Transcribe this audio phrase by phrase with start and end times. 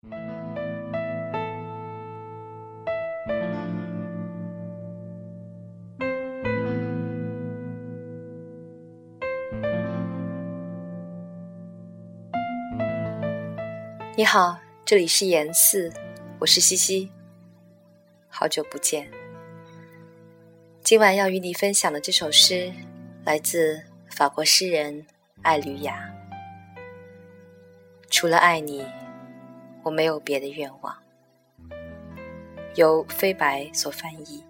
[0.00, 0.10] 你
[14.24, 15.92] 好，这里是言四，
[16.38, 17.10] 我是西西，
[18.28, 19.10] 好久不见。
[20.82, 22.72] 今晚要与你分享的这首诗，
[23.24, 25.06] 来自法国诗人
[25.42, 26.12] 艾吕雅。
[28.10, 28.86] 除了爱你，
[29.88, 30.94] 我没有别的愿望。
[32.74, 34.44] 由飞白所翻译。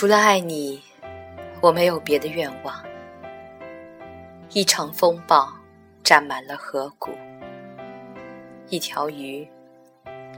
[0.00, 0.80] 除了爱你，
[1.60, 2.82] 我没有别的愿望。
[4.48, 5.52] 一场风暴
[6.02, 7.10] 占满了河谷，
[8.70, 9.46] 一条鱼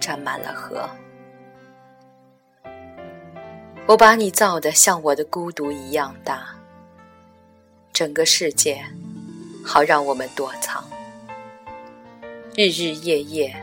[0.01, 0.91] 占满了河。
[3.87, 6.45] 我把你造的像我的孤独一样大，
[7.93, 8.85] 整个世界
[9.65, 10.83] 好让我们躲藏，
[12.57, 13.55] 日日夜夜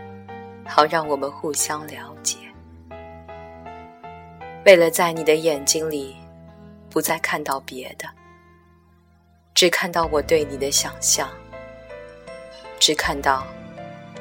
[0.66, 2.38] 好让我们互相了解。
[4.70, 6.16] 为了在你的眼睛里，
[6.92, 8.08] 不再看到别的，
[9.56, 11.28] 只看到我对你的想象，
[12.80, 13.48] 只看到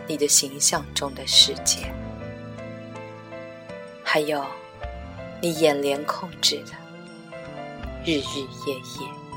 [0.07, 1.93] 你的形象中的世界，
[4.03, 4.43] 还有
[5.43, 6.73] 你眼帘控制的
[8.07, 9.28] 日日夜夜。